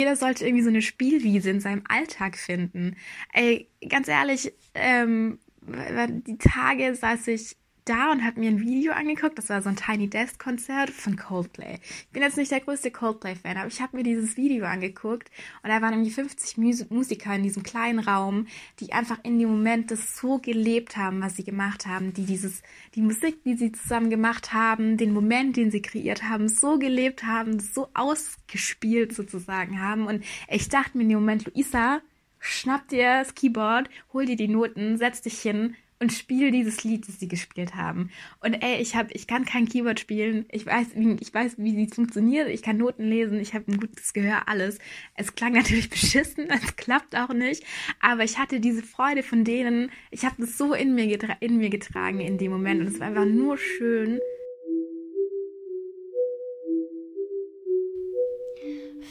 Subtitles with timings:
[0.00, 2.96] Jeder sollte irgendwie so eine Spielwiese in seinem Alltag finden.
[3.32, 9.38] Ey, ganz ehrlich, ähm, die Tage saß ich da und habe mir ein Video angeguckt.
[9.38, 11.78] Das war so ein Tiny Desk Konzert von Coldplay.
[11.82, 15.30] Ich bin jetzt nicht der größte Coldplay-Fan, aber ich habe mir dieses Video angeguckt
[15.62, 18.46] und da waren irgendwie 50 Mus Musiker in diesem kleinen Raum,
[18.80, 22.62] die einfach in dem Moment das so gelebt haben, was sie gemacht haben, die dieses,
[22.94, 27.24] die Musik, die sie zusammen gemacht haben, den Moment, den sie kreiert haben, so gelebt
[27.24, 30.06] haben, so ausgespielt sozusagen haben.
[30.06, 32.00] Und ich dachte mir in dem Moment, Luisa,
[32.38, 37.08] schnapp dir das Keyboard, hol dir die Noten, setz dich hin, und spiele dieses Lied,
[37.08, 38.10] das sie gespielt haben.
[38.40, 40.44] Und ey, ich habe, ich kann kein Keyboard spielen.
[40.50, 42.48] Ich weiß, wie, ich weiß, wie es funktioniert.
[42.50, 43.40] Ich kann Noten lesen.
[43.40, 44.78] Ich habe ein gutes Gehör, alles.
[45.14, 46.50] Es klang natürlich beschissen.
[46.50, 47.64] Es klappt auch nicht.
[48.00, 49.90] Aber ich hatte diese Freude von denen.
[50.10, 52.82] Ich habe das so in mir, in mir getragen in dem Moment.
[52.82, 54.20] Und es war einfach nur schön.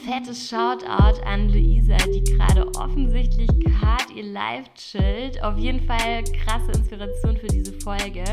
[0.06, 3.50] Fettes Shoutout an Luisa, die gerade offensichtlich
[3.82, 5.42] hart ihr Live chillt.
[5.44, 8.24] Auf jeden Fall krasse Inspiration für diese Folge.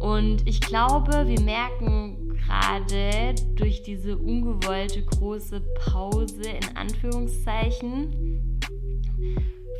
[0.00, 8.60] Und ich glaube, wir merken gerade durch diese ungewollte große Pause in Anführungszeichen,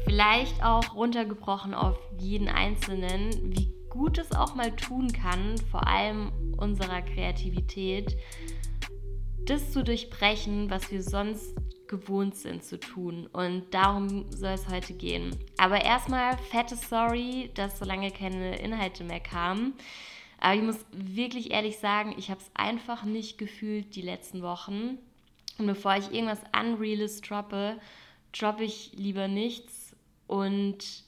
[0.05, 6.33] vielleicht auch runtergebrochen auf jeden Einzelnen, wie gut es auch mal tun kann, vor allem
[6.56, 8.17] unserer Kreativität,
[9.47, 11.55] das zu durchbrechen, was wir sonst
[11.89, 13.28] gewohnt sind zu tun.
[13.33, 15.36] Und darum soll es heute gehen.
[15.56, 19.75] Aber erstmal fette Sorry, dass so lange keine Inhalte mehr kamen.
[20.38, 24.98] Aber ich muss wirklich ehrlich sagen, ich habe es einfach nicht gefühlt die letzten Wochen.
[25.58, 27.78] Und bevor ich irgendwas Unreales droppe,
[28.33, 29.97] droppe ich lieber nichts.
[30.27, 31.05] Und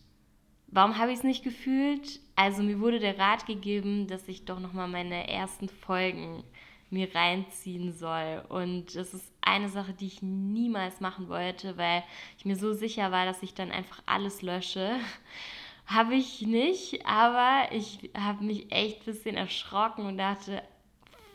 [0.69, 2.21] warum habe ich es nicht gefühlt?
[2.37, 6.45] Also mir wurde der Rat gegeben, dass ich doch nochmal meine ersten Folgen
[6.91, 8.43] mir reinziehen soll.
[8.49, 12.03] Und das ist eine Sache, die ich niemals machen wollte, weil
[12.39, 14.97] ich mir so sicher war, dass ich dann einfach alles lösche.
[15.87, 20.63] habe ich nicht, aber ich habe mich echt ein bisschen erschrocken und dachte,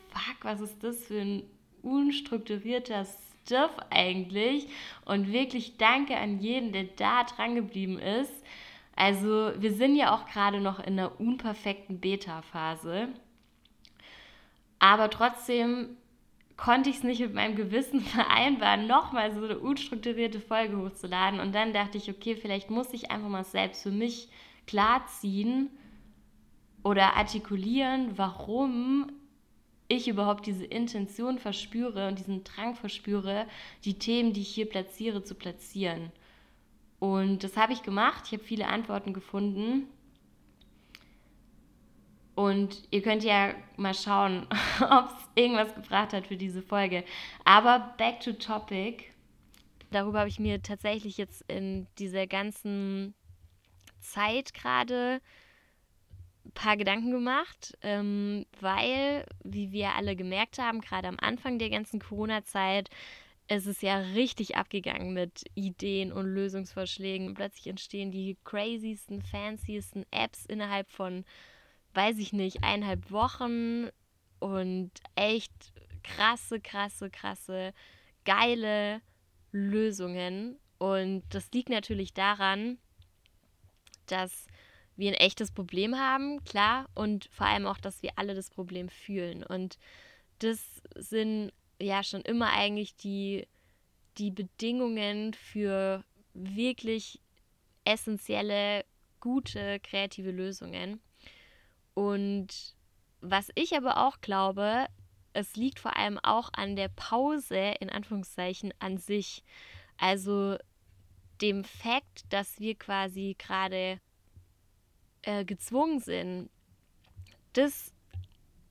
[0.09, 1.43] fuck, was ist das für ein
[1.81, 3.05] unstrukturierter
[3.45, 4.67] Stuff eigentlich?
[5.05, 8.31] Und wirklich danke an jeden, der da dran geblieben ist.
[8.95, 13.09] Also wir sind ja auch gerade noch in einer unperfekten Beta-Phase.
[14.83, 15.95] Aber trotzdem
[16.57, 21.39] konnte ich es nicht mit meinem Gewissen vereinbaren, nochmal so eine unstrukturierte Folge hochzuladen.
[21.39, 24.27] Und dann dachte ich, okay, vielleicht muss ich einfach mal selbst für mich
[24.67, 25.69] klarziehen
[26.83, 29.09] oder artikulieren, warum
[29.87, 33.47] ich überhaupt diese Intention verspüre und diesen Drang verspüre,
[33.85, 36.11] die Themen, die ich hier platziere, zu platzieren.
[36.99, 38.23] Und das habe ich gemacht.
[38.25, 39.87] Ich habe viele Antworten gefunden.
[42.35, 44.47] Und ihr könnt ja mal schauen,
[44.79, 47.03] ob es irgendwas gebracht hat für diese Folge.
[47.45, 49.05] Aber back to topic.
[49.91, 53.13] Darüber habe ich mir tatsächlich jetzt in dieser ganzen
[53.99, 55.21] Zeit gerade
[56.45, 61.69] ein paar Gedanken gemacht, ähm, weil, wie wir alle gemerkt haben, gerade am Anfang der
[61.69, 62.89] ganzen Corona-Zeit,
[63.47, 67.33] es ist ja richtig abgegangen mit Ideen und Lösungsvorschlägen.
[67.33, 71.25] Plötzlich entstehen die craziesten, fanciesten Apps innerhalb von
[71.93, 73.89] weiß ich nicht, eineinhalb Wochen
[74.39, 75.51] und echt
[76.03, 77.73] krasse, krasse, krasse,
[78.25, 79.01] geile
[79.51, 80.57] Lösungen.
[80.77, 82.77] Und das liegt natürlich daran,
[84.07, 84.47] dass
[84.95, 88.89] wir ein echtes Problem haben, klar, und vor allem auch, dass wir alle das Problem
[88.89, 89.43] fühlen.
[89.43, 89.77] Und
[90.39, 90.59] das
[90.95, 93.47] sind ja schon immer eigentlich die,
[94.17, 97.19] die Bedingungen für wirklich
[97.85, 98.85] essentielle,
[99.19, 101.01] gute, kreative Lösungen.
[101.93, 102.75] Und
[103.21, 104.87] was ich aber auch glaube,
[105.33, 109.43] es liegt vor allem auch an der Pause in Anführungszeichen an sich.
[109.97, 110.57] Also
[111.41, 113.99] dem Fakt, dass wir quasi gerade
[115.23, 116.49] äh, gezwungen sind,
[117.53, 117.93] das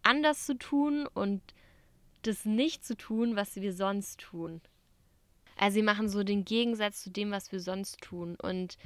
[0.02, 1.42] anders zu tun und
[2.22, 4.60] das nicht zu tun, was wir sonst tun.
[5.56, 8.36] Also sie machen so den Gegensatz zu dem, was wir sonst tun.
[8.36, 8.78] Und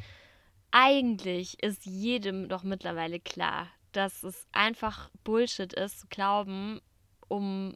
[0.71, 6.81] eigentlich ist jedem doch mittlerweile klar, dass es einfach Bullshit ist, zu glauben,
[7.29, 7.75] um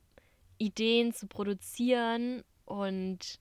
[0.58, 3.40] Ideen zu produzieren und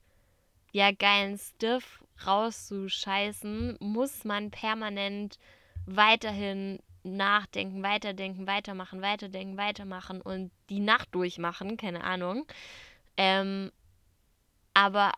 [0.72, 5.38] ja, geilen Stuff rauszuscheißen, muss man permanent
[5.86, 12.46] weiterhin nachdenken, weiterdenken, weitermachen, weiterdenken, weitermachen und die Nacht durchmachen, keine Ahnung.
[13.16, 13.72] Ähm,
[14.74, 15.12] aber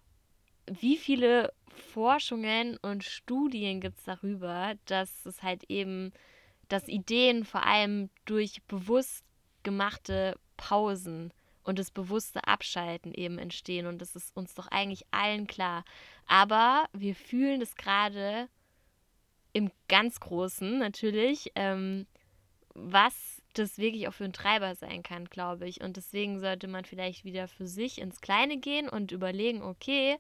[0.67, 6.13] wie viele Forschungen und Studien gibt es darüber, dass es halt eben
[6.73, 9.25] dass Ideen vor allem durch bewusst
[9.63, 11.33] gemachte Pausen
[11.65, 13.87] und das bewusste Abschalten eben entstehen.
[13.87, 15.85] Und das ist uns doch eigentlich allen klar.
[16.27, 18.49] Aber wir fühlen das gerade
[19.53, 22.07] im ganz Großen natürlich, ähm,
[22.75, 25.83] was das wirklich auch für ein Treiber sein kann, glaube ich.
[25.83, 30.17] Und deswegen sollte man vielleicht wieder für sich ins Kleine gehen und überlegen, okay,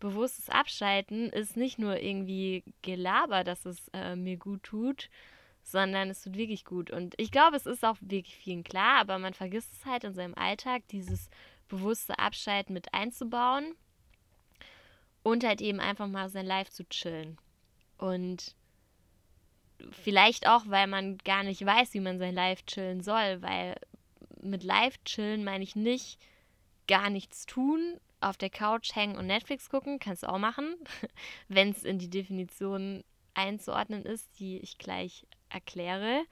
[0.00, 5.08] bewusstes Abschalten ist nicht nur irgendwie Gelaber, dass es äh, mir gut tut,
[5.64, 6.90] sondern es tut wirklich gut.
[6.90, 10.14] Und ich glaube, es ist auch wirklich vielen klar, aber man vergisst es halt in
[10.14, 11.28] seinem Alltag, dieses
[11.68, 13.74] bewusste Abschalten mit einzubauen
[15.22, 17.38] und halt eben einfach mal sein Live zu chillen.
[17.98, 18.54] Und
[19.90, 23.76] vielleicht auch, weil man gar nicht weiß, wie man sein Live chillen soll, weil
[24.42, 26.18] mit Live chillen meine ich nicht
[26.86, 30.76] gar nichts tun, auf der Couch hängen und Netflix gucken, kannst du auch machen,
[31.48, 36.24] wenn es in die Definition einzuordnen ist, die ich gleich erkläre.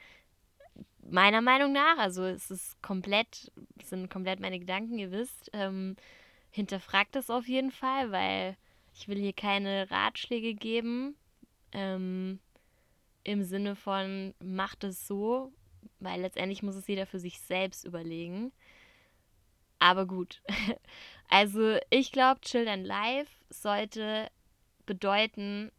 [1.08, 3.50] Meiner Meinung nach, also es ist komplett,
[3.82, 5.96] sind komplett meine Gedanken, ihr wisst, ähm,
[6.50, 8.56] hinterfragt das auf jeden Fall, weil
[8.94, 11.16] ich will hier keine Ratschläge geben.
[11.72, 12.38] Ähm,
[13.24, 15.52] im Sinne von, macht es so,
[16.00, 18.52] weil letztendlich muss es jeder für sich selbst überlegen.
[19.78, 20.42] Aber gut.
[21.28, 24.30] Also ich glaube, Chill and Life sollte
[24.84, 25.72] bedeuten,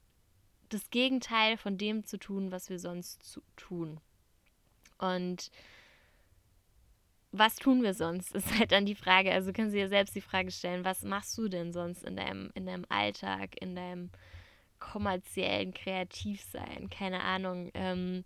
[0.74, 4.00] das Gegenteil von dem zu tun, was wir sonst zu tun.
[4.98, 5.52] Und
[7.32, 9.32] was tun wir sonst, ist halt dann die Frage.
[9.32, 12.52] Also können Sie dir selbst die Frage stellen, was machst du denn sonst in deinem,
[12.56, 14.10] in deinem Alltag, in deinem
[14.80, 17.72] kommerziellen Kreativsein, keine Ahnung.
[17.74, 18.26] Ähm,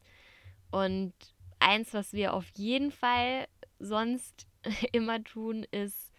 [0.72, 1.14] und
[1.60, 3.48] eins, was wir auf jeden Fall
[3.80, 4.48] sonst
[4.92, 6.12] immer tun, ist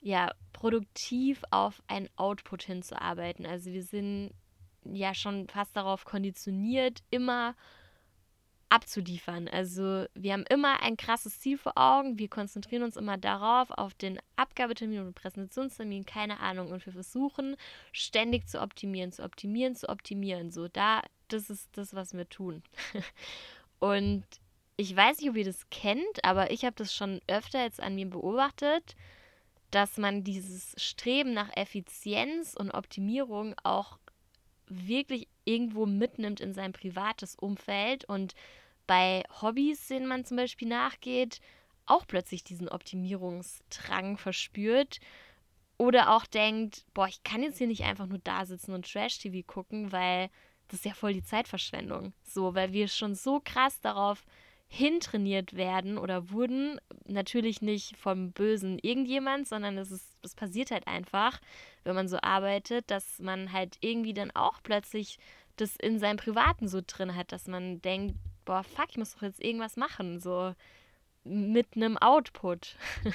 [0.00, 3.46] ja produktiv auf ein Output hinzuarbeiten.
[3.46, 4.32] Also wir sind
[4.92, 7.54] ja schon fast darauf konditioniert, immer
[8.68, 9.46] abzuliefern.
[9.48, 13.94] Also wir haben immer ein krasses Ziel vor Augen, wir konzentrieren uns immer darauf, auf
[13.94, 17.56] den Abgabetermin und Präsentationstermin, keine Ahnung, und wir versuchen
[17.92, 20.50] ständig zu optimieren, zu optimieren, zu optimieren.
[20.50, 22.62] So, da, das ist das, was wir tun.
[23.78, 24.24] und
[24.76, 27.94] ich weiß nicht, ob ihr das kennt, aber ich habe das schon öfter jetzt an
[27.94, 28.96] mir beobachtet,
[29.70, 33.98] dass man dieses Streben nach Effizienz und Optimierung auch
[34.68, 38.34] wirklich irgendwo mitnimmt in sein privates Umfeld und
[38.86, 41.40] bei Hobbys, denen man zum Beispiel nachgeht,
[41.86, 45.00] auch plötzlich diesen Optimierungsdrang verspürt
[45.76, 49.46] oder auch denkt, boah, ich kann jetzt hier nicht einfach nur da sitzen und Trash-TV
[49.46, 50.30] gucken, weil
[50.68, 52.12] das ist ja voll die Zeitverschwendung.
[52.22, 54.24] So, weil wir schon so krass darauf
[54.68, 56.80] hintrainiert werden oder wurden.
[57.06, 61.40] Natürlich nicht vom bösen irgendjemand, sondern es ist, das passiert halt einfach,
[61.84, 65.18] wenn man so arbeitet, dass man halt irgendwie dann auch plötzlich
[65.56, 69.22] das in seinem Privaten so drin hat, dass man denkt, boah, fuck, ich muss doch
[69.22, 70.54] jetzt irgendwas machen, so
[71.24, 72.76] mit einem Output.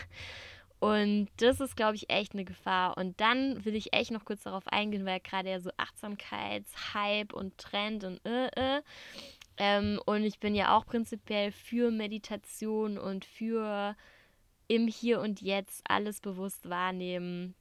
[0.80, 2.98] Und das ist, glaube ich, echt eine Gefahr.
[2.98, 7.58] Und dann will ich echt noch kurz darauf eingehen, weil gerade ja so Achtsamkeitshype und
[7.58, 8.48] Trend und äh,
[8.78, 8.82] äh.
[9.60, 13.96] Ähm, und ich bin ja auch prinzipiell für Meditation und für
[14.70, 17.54] im Hier und Jetzt alles bewusst wahrnehmen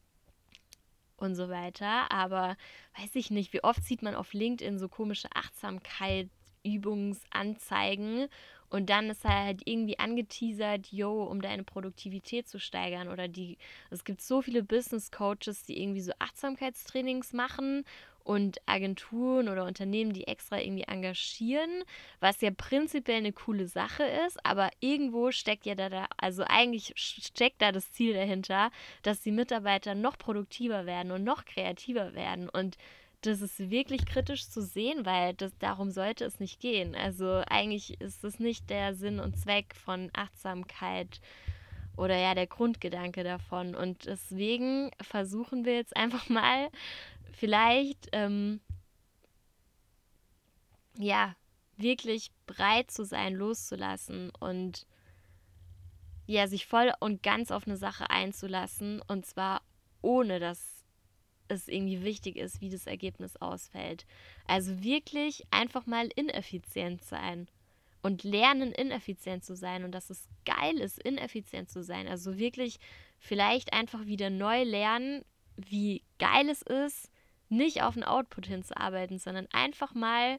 [1.16, 2.12] und so weiter.
[2.12, 2.56] Aber
[2.96, 8.28] weiß ich nicht, wie oft sieht man auf LinkedIn so komische Achtsamkeitsübungsanzeigen
[8.70, 13.08] und dann ist halt irgendwie angeteasert, yo, um deine Produktivität zu steigern.
[13.08, 13.56] Oder die,
[13.90, 17.84] es gibt so viele Business Coaches, die irgendwie so Achtsamkeitstrainings machen
[18.28, 21.82] und Agenturen oder Unternehmen, die extra irgendwie engagieren,
[22.20, 27.62] was ja prinzipiell eine coole Sache ist, aber irgendwo steckt ja da, also eigentlich steckt
[27.62, 28.70] da das Ziel dahinter,
[29.02, 32.76] dass die Mitarbeiter noch produktiver werden und noch kreativer werden und
[33.22, 36.94] das ist wirklich kritisch zu sehen, weil das, darum sollte es nicht gehen.
[36.94, 41.20] Also eigentlich ist es nicht der Sinn und Zweck von Achtsamkeit
[41.96, 43.74] oder ja der Grundgedanke davon.
[43.74, 46.68] Und deswegen versuchen wir jetzt einfach mal
[47.32, 48.60] vielleicht ähm,
[50.96, 51.34] ja
[51.76, 54.86] wirklich bereit zu sein, loszulassen und
[56.26, 59.62] ja sich voll und ganz auf eine Sache einzulassen und zwar
[60.02, 60.77] ohne dass
[61.48, 64.06] es irgendwie wichtig ist, wie das Ergebnis ausfällt.
[64.46, 67.48] Also wirklich einfach mal ineffizient sein
[68.02, 72.06] und lernen, ineffizient zu sein und dass es geil ist, ineffizient zu sein.
[72.06, 72.78] Also wirklich
[73.18, 75.24] vielleicht einfach wieder neu lernen,
[75.56, 77.10] wie geil es ist,
[77.48, 80.38] nicht auf einen Output hinzuarbeiten, sondern einfach mal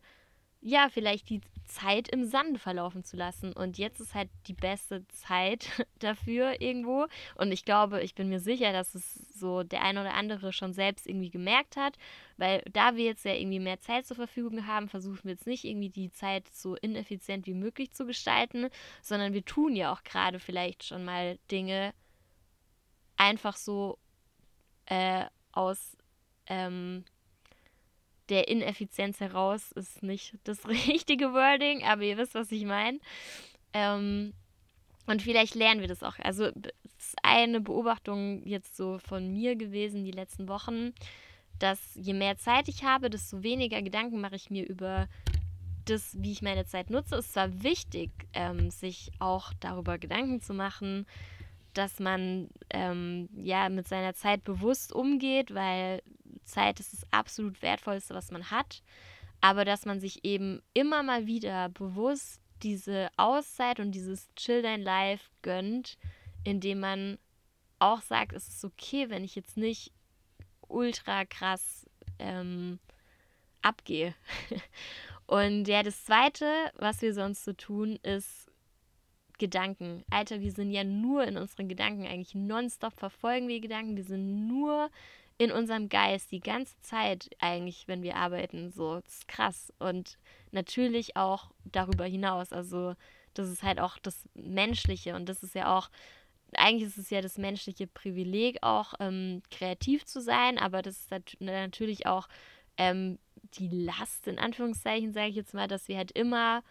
[0.62, 3.54] ja, vielleicht die Zeit im Sand verlaufen zu lassen.
[3.54, 7.06] Und jetzt ist halt die beste Zeit dafür irgendwo.
[7.36, 10.74] Und ich glaube, ich bin mir sicher, dass es so der eine oder andere schon
[10.74, 11.98] selbst irgendwie gemerkt hat,
[12.38, 15.64] weil da wir jetzt ja irgendwie mehr Zeit zur Verfügung haben, versuchen wir jetzt nicht
[15.64, 18.68] irgendwie die Zeit so ineffizient wie möglich zu gestalten,
[19.02, 21.94] sondern wir tun ja auch gerade vielleicht schon mal Dinge,
[23.16, 24.00] einfach so
[24.86, 25.98] äh, aus
[26.48, 27.06] ähm,
[28.30, 33.00] der Ineffizienz heraus ist nicht das richtige Wording, aber ihr wisst, was ich meine.
[33.74, 34.34] Ähm,
[35.06, 36.20] und vielleicht lernen wir das auch.
[36.20, 40.94] Also es ist eine Beobachtung jetzt so von mir gewesen die letzten Wochen,
[41.58, 45.08] dass je mehr Zeit ich habe, desto weniger Gedanken mache ich mir über
[45.86, 47.16] das, wie ich meine Zeit nutze.
[47.16, 51.06] Es ist zwar wichtig, ähm, sich auch darüber Gedanken zu machen,
[51.74, 56.02] dass man ähm, ja mit seiner Zeit bewusst umgeht, weil
[56.52, 58.82] Zeit ist das absolut wertvollste, was man hat.
[59.42, 64.82] Aber dass man sich eben immer mal wieder bewusst diese Auszeit und dieses Chill Dein
[64.82, 65.98] Life gönnt,
[66.44, 67.18] indem man
[67.80, 69.94] auch sagt, es ist okay, wenn ich jetzt nicht
[70.68, 71.86] ultra krass
[72.20, 72.80] ähm,
[73.62, 74.14] abgehe.
[75.26, 78.52] und ja, das Zweite, was wir sonst so tun, ist
[79.38, 80.04] Gedanken.
[80.10, 83.96] Alter, wir sind ja nur in unseren Gedanken eigentlich nonstop verfolgen wir Gedanken.
[83.96, 84.90] Wir sind nur
[85.40, 88.70] in unserem Geist die ganze Zeit eigentlich, wenn wir arbeiten.
[88.72, 89.74] So, das ist krass.
[89.80, 90.20] Und
[90.52, 92.52] natürlich auch darüber hinaus.
[92.52, 92.94] Also,
[93.34, 95.90] das ist halt auch das Menschliche und das ist ja auch,
[96.54, 101.40] eigentlich ist es ja das menschliche Privileg auch, ähm, kreativ zu sein, aber das ist
[101.40, 102.28] natürlich auch
[102.78, 103.18] ähm,
[103.54, 106.64] die Last, in Anführungszeichen, sage ich jetzt mal, dass wir halt immer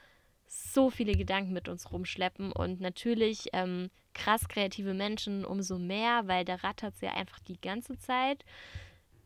[0.47, 6.45] so viele Gedanken mit uns rumschleppen und natürlich ähm, krass kreative Menschen umso mehr, weil
[6.45, 8.45] da rattert es ja einfach die ganze Zeit.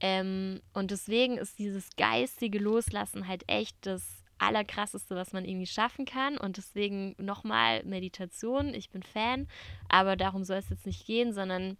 [0.00, 6.04] Ähm, und deswegen ist dieses geistige Loslassen halt echt das Allerkrasseste, was man irgendwie schaffen
[6.04, 6.36] kann.
[6.36, 8.74] Und deswegen nochmal Meditation.
[8.74, 9.48] Ich bin Fan,
[9.88, 11.78] aber darum soll es jetzt nicht gehen, sondern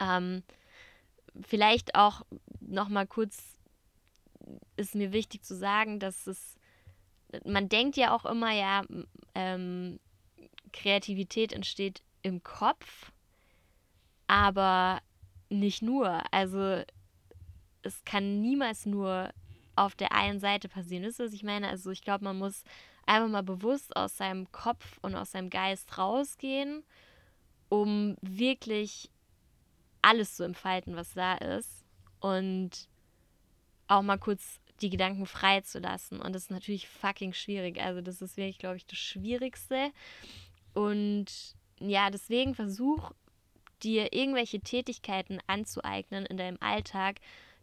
[0.00, 0.42] ähm,
[1.40, 2.22] vielleicht auch
[2.60, 3.58] nochmal kurz
[4.76, 6.56] ist mir wichtig zu sagen, dass es
[7.46, 8.82] man denkt ja auch immer, ja,
[9.34, 9.98] ähm,
[10.72, 13.12] Kreativität entsteht im Kopf,
[14.26, 15.00] aber
[15.48, 16.22] nicht nur.
[16.32, 16.82] Also
[17.82, 19.32] es kann niemals nur
[19.76, 21.04] auf der einen Seite passieren.
[21.04, 21.68] Wisst ihr, was ich meine?
[21.68, 22.64] Also ich glaube, man muss
[23.06, 26.84] einfach mal bewusst aus seinem Kopf und aus seinem Geist rausgehen,
[27.68, 29.10] um wirklich
[30.02, 31.84] alles zu entfalten, was da ist.
[32.20, 32.88] Und
[33.88, 36.20] auch mal kurz die Gedanken frei zu lassen.
[36.20, 37.80] Und das ist natürlich fucking schwierig.
[37.80, 39.92] Also das ist wirklich, glaube ich, das Schwierigste.
[40.74, 41.56] Und
[41.88, 43.12] ja, deswegen versuch
[43.82, 47.16] dir irgendwelche Tätigkeiten anzueignen in deinem Alltag,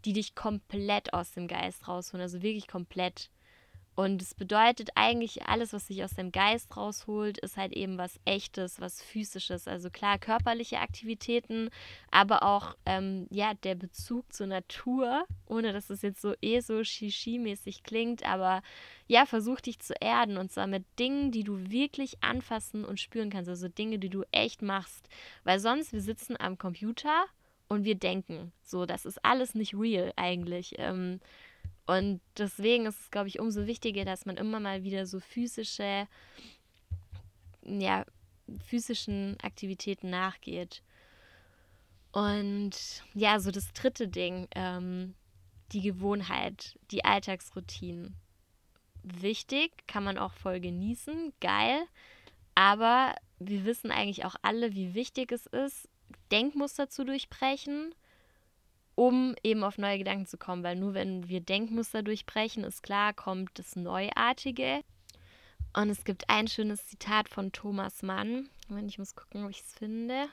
[0.06, 2.22] die dich komplett aus dem Geist rausholen.
[2.22, 3.30] Also wirklich komplett.
[4.00, 8.18] Und es bedeutet eigentlich, alles, was sich aus dem Geist rausholt, ist halt eben was
[8.24, 9.68] Echtes, was Physisches.
[9.68, 11.70] Also klar, körperliche Aktivitäten,
[12.10, 16.75] aber auch ähm, ja, der Bezug zur Natur, ohne dass es jetzt so eh so
[16.75, 18.62] Shishi-mäßig klingt, aber
[19.08, 23.29] ja, versuch dich zu erden und zwar mit Dingen, die du wirklich anfassen und spüren
[23.29, 23.50] kannst.
[23.50, 25.10] Also Dinge, die du echt machst.
[25.44, 27.25] Weil sonst, wir sitzen am Computer
[27.68, 28.53] und wir denken.
[28.63, 30.75] So, das ist alles nicht real eigentlich.
[30.77, 31.20] Ähm,
[31.89, 36.08] und deswegen ist es, glaube ich, umso wichtiger, dass man immer mal wieder so physische,
[37.63, 38.05] ja,
[38.63, 40.84] physischen Aktivitäten nachgeht.
[42.12, 45.15] Und ja, so das dritte Ding, ähm,
[45.72, 48.15] die Gewohnheit, die Alltagsroutinen.
[49.01, 51.88] Wichtig, kann man auch voll genießen, geil.
[52.53, 55.89] Aber wir wissen eigentlich auch alle, wie wichtig es ist,
[56.31, 57.96] Denkmuster zu durchbrechen
[59.00, 63.13] um eben auf neue Gedanken zu kommen, weil nur wenn wir Denkmuster durchbrechen, ist klar,
[63.13, 64.84] kommt das Neuartige.
[65.74, 68.50] Und es gibt ein schönes Zitat von Thomas Mann.
[68.88, 70.27] Ich muss gucken, ob ich es finde.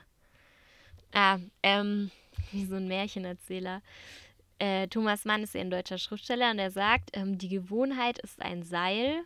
[1.13, 2.11] Ah, ähm,
[2.51, 3.81] wie so ein Märchenerzähler.
[4.59, 8.41] Äh, Thomas Mann ist ja ein deutscher Schriftsteller und er sagt, ähm, die Gewohnheit ist
[8.41, 9.23] ein Seil.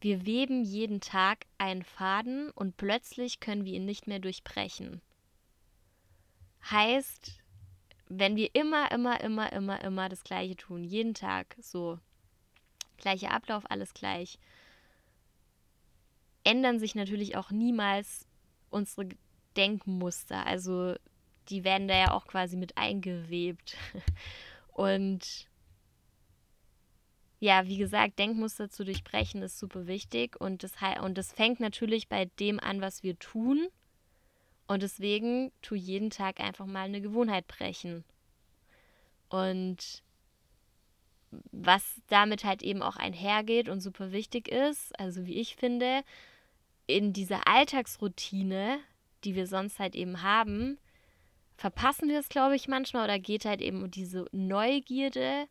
[0.00, 5.00] Wir weben jeden Tag einen Faden und plötzlich können wir ihn nicht mehr durchbrechen.
[6.70, 7.42] Heißt,
[8.08, 11.98] wenn wir immer, immer, immer, immer, immer das Gleiche tun, jeden Tag so,
[12.98, 14.38] gleicher Ablauf, alles gleich,
[16.44, 18.26] ändern sich natürlich auch niemals
[18.70, 19.08] unsere
[19.56, 20.46] Denkmuster.
[20.46, 20.94] Also
[21.48, 23.76] die werden da ja auch quasi mit eingewebt.
[24.72, 25.48] Und
[27.38, 30.72] ja, wie gesagt, Denkmuster zu durchbrechen ist super wichtig und das,
[31.02, 33.68] und das fängt natürlich bei dem an, was wir tun
[34.66, 38.04] und deswegen tu jeden Tag einfach mal eine Gewohnheit brechen.
[39.28, 40.02] Und
[41.52, 46.02] was damit halt eben auch einhergeht und super wichtig ist, also wie ich finde,
[46.86, 48.78] in dieser Alltagsroutine,
[49.24, 50.78] die wir sonst halt eben haben,
[51.56, 55.48] verpassen wir es, glaube ich, manchmal oder geht halt eben um diese Neugierde,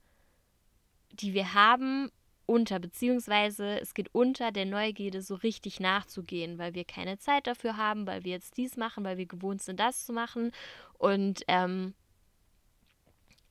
[1.11, 2.11] die wir haben,
[2.45, 7.77] unter, beziehungsweise es geht unter der Neugierde so richtig nachzugehen, weil wir keine Zeit dafür
[7.77, 10.51] haben, weil wir jetzt dies machen, weil wir gewohnt sind, das zu machen.
[10.97, 11.93] Und ähm,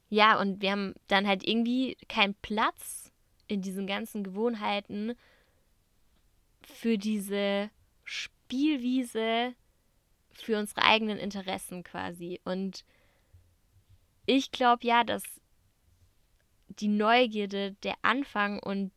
[0.08, 3.10] ja, und wir haben dann halt irgendwie keinen Platz
[3.48, 5.14] in diesen ganzen Gewohnheiten
[6.62, 7.70] für diese
[8.04, 9.54] Spielwiese,
[10.32, 12.40] für unsere eigenen Interessen quasi.
[12.44, 12.84] Und
[14.26, 15.22] ich glaube ja, dass
[16.68, 18.92] die Neugierde der Anfang und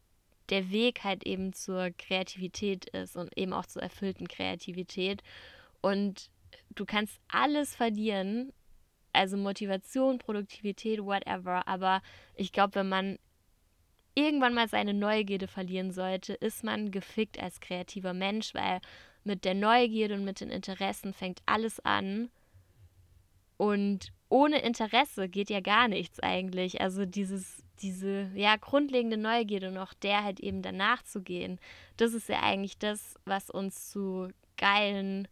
[0.49, 5.21] der Weg halt eben zur Kreativität ist und eben auch zur erfüllten Kreativität.
[5.81, 6.29] Und
[6.69, 8.53] du kannst alles verlieren,
[9.13, 11.67] also Motivation, Produktivität, whatever.
[11.67, 12.01] Aber
[12.35, 13.19] ich glaube, wenn man
[14.15, 18.79] irgendwann mal seine Neugierde verlieren sollte, ist man gefickt als kreativer Mensch, weil
[19.23, 22.29] mit der Neugierde und mit den Interessen fängt alles an.
[23.57, 26.81] Und ohne Interesse geht ja gar nichts eigentlich.
[26.81, 31.59] Also dieses, diese ja grundlegende Neugierde noch der halt eben danach zu gehen,
[31.97, 35.27] das ist ja eigentlich das, was uns zu geilen,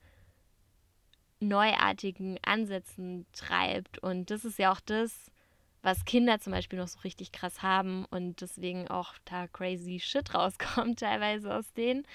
[1.39, 3.99] neuartigen Ansätzen treibt.
[3.99, 5.31] Und das ist ja auch das,
[5.81, 10.33] was Kinder zum Beispiel noch so richtig krass haben und deswegen auch da crazy Shit
[10.33, 12.07] rauskommt teilweise aus denen.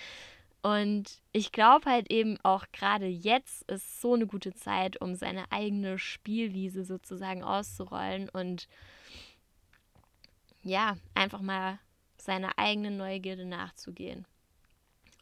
[0.63, 5.51] Und ich glaube halt eben auch gerade jetzt ist so eine gute Zeit, um seine
[5.51, 8.69] eigene Spielwiese sozusagen auszurollen und
[10.63, 11.79] ja, einfach mal
[12.19, 14.27] seiner eigenen Neugierde nachzugehen.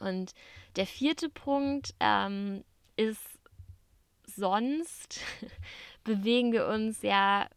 [0.00, 0.34] Und
[0.74, 2.64] der vierte Punkt ähm,
[2.96, 3.22] ist,
[4.26, 5.20] sonst
[6.04, 7.48] bewegen wir uns ja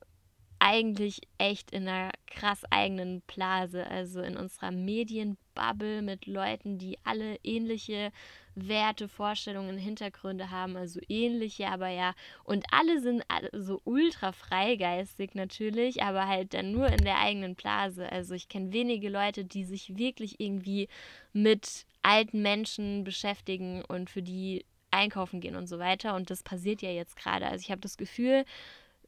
[0.61, 7.37] eigentlich echt in einer krass eigenen Blase, also in unserer Medienbubble mit Leuten, die alle
[7.43, 8.11] ähnliche
[8.53, 12.13] Werte, Vorstellungen, Hintergründe haben, also ähnliche, aber ja,
[12.43, 18.11] und alle sind so ultra freigeistig natürlich, aber halt dann nur in der eigenen Blase.
[18.11, 20.89] Also ich kenne wenige Leute, die sich wirklich irgendwie
[21.33, 26.13] mit alten Menschen beschäftigen und für die einkaufen gehen und so weiter.
[26.15, 27.47] Und das passiert ja jetzt gerade.
[27.47, 28.45] Also ich habe das Gefühl,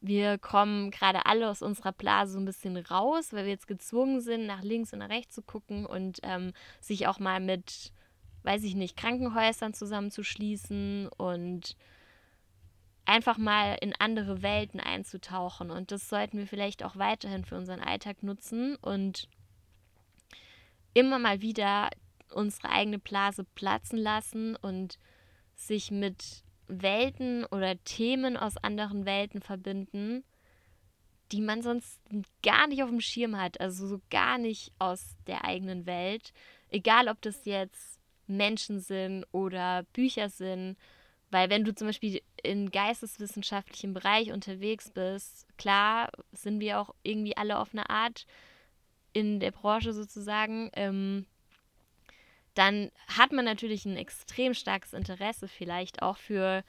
[0.06, 4.20] wir kommen gerade alle aus unserer Blase so ein bisschen raus, weil wir jetzt gezwungen
[4.20, 7.90] sind, nach links und nach rechts zu gucken und ähm, sich auch mal mit,
[8.42, 11.76] weiß ich nicht, Krankenhäusern zusammenzuschließen und
[13.06, 15.70] einfach mal in andere Welten einzutauchen.
[15.70, 19.28] Und das sollten wir vielleicht auch weiterhin für unseren Alltag nutzen und
[20.92, 21.88] immer mal wieder
[22.30, 24.98] unsere eigene Blase platzen lassen und
[25.54, 30.24] sich mit Welten oder Themen aus anderen Welten verbinden,
[31.32, 32.00] die man sonst
[32.42, 36.32] gar nicht auf dem Schirm hat, also so gar nicht aus der eigenen Welt.
[36.70, 40.76] Egal, ob das jetzt Menschen sind oder Bücher sind,
[41.30, 47.36] weil wenn du zum Beispiel im geisteswissenschaftlichen Bereich unterwegs bist, klar sind wir auch irgendwie
[47.36, 48.26] alle auf eine Art
[49.12, 51.26] in der Branche sozusagen, ähm,
[52.54, 56.64] dann hat man natürlich ein extrem starkes Interesse vielleicht auch für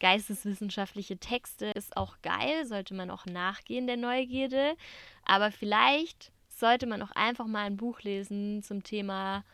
[0.00, 1.66] geisteswissenschaftliche Texte.
[1.66, 4.76] Ist auch geil, sollte man auch nachgehen der Neugierde.
[5.24, 9.44] Aber vielleicht sollte man auch einfach mal ein Buch lesen zum Thema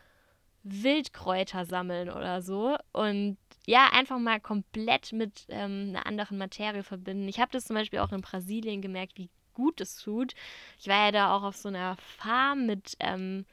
[0.63, 7.27] Wildkräuter sammeln oder so und ja, einfach mal komplett mit ähm, einer anderen Materie verbinden.
[7.27, 10.33] Ich habe das zum Beispiel auch in Brasilien gemerkt, wie gut es tut.
[10.79, 13.45] Ich war ja da auch auf so einer Farm mit ähm,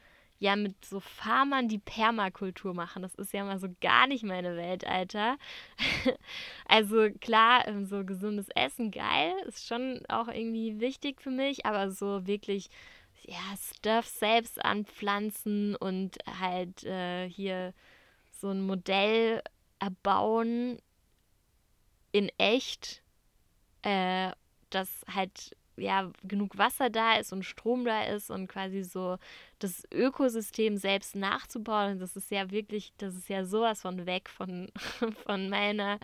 [0.43, 3.01] ja mit so Farmern die Permakultur machen.
[3.01, 5.37] Das ist ja mal so gar nicht meine Welt, Alter.
[6.67, 11.91] also klar, ähm, so gesundes Essen, geil, ist schon auch irgendwie wichtig für mich, aber
[11.91, 12.69] so wirklich
[13.21, 17.73] ja, Stuff selbst anpflanzen und halt äh, hier
[18.31, 19.41] so ein Modell
[19.79, 20.77] erbauen
[22.11, 23.01] in echt,
[23.83, 24.31] äh,
[24.71, 29.17] das halt ja, genug Wasser da ist und Strom da ist und quasi so
[29.59, 31.99] das Ökosystem selbst nachzubauen.
[31.99, 34.69] Das ist ja wirklich, das ist ja sowas von weg von,
[35.25, 35.99] von, meiner,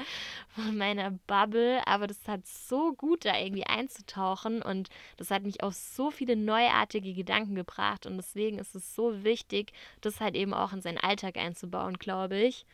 [0.49, 1.86] von meiner Bubble.
[1.86, 6.36] Aber das hat so gut, da irgendwie einzutauchen und das hat mich auf so viele
[6.36, 8.05] neuartige Gedanken gebracht.
[8.05, 12.38] Und deswegen ist es so wichtig, das halt eben auch in seinen Alltag einzubauen, glaube
[12.38, 12.65] ich.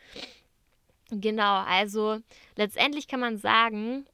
[1.10, 2.18] Genau, also
[2.56, 4.06] letztendlich kann man sagen,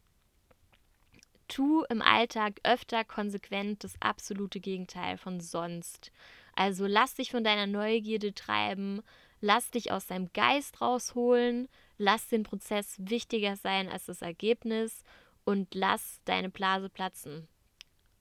[1.53, 6.11] tu im Alltag öfter konsequent das absolute Gegenteil von sonst.
[6.55, 9.03] Also lass dich von deiner Neugierde treiben,
[9.41, 15.05] lass dich aus deinem Geist rausholen, lass den Prozess wichtiger sein als das Ergebnis
[15.45, 17.49] und lass deine Blase platzen.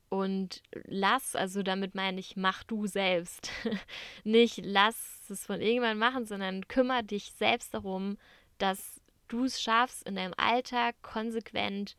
[0.10, 3.50] Und lass, also damit meine ich, mach du selbst.
[4.26, 8.17] Nicht lass es von irgendjemandem machen, sondern kümmere dich selbst darum,
[8.58, 11.96] dass du es schaffst, in deinem Alltag konsequent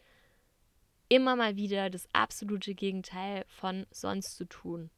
[1.13, 4.91] immer mal wieder das absolute Gegenteil von sonst zu tun.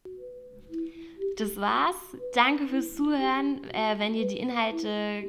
[1.36, 1.96] das war's.
[2.34, 3.64] Danke fürs Zuhören.
[3.72, 5.24] Äh, wenn ihr die Inhalte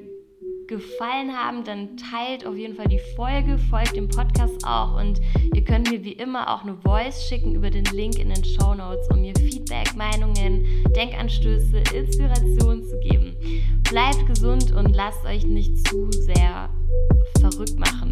[0.67, 5.19] gefallen haben, dann teilt auf jeden Fall die Folge, folgt dem Podcast auch und
[5.55, 8.75] ihr könnt mir wie immer auch eine Voice schicken über den Link in den Show
[8.75, 13.35] Notes, um mir Feedback, Meinungen, Denkanstöße, Inspiration zu geben.
[13.89, 16.69] Bleibt gesund und lasst euch nicht zu sehr
[17.39, 18.11] verrückt machen.